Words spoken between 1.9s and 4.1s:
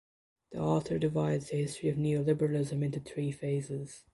neoliberalism into three phases.